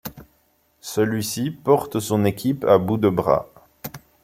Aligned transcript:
Celui-ci 0.79 1.51
porte 1.51 1.99
son 1.99 2.25
équipe 2.25 2.65
à 2.65 2.79
bout 2.79 2.97
de 2.97 3.07
bras. 3.07 3.45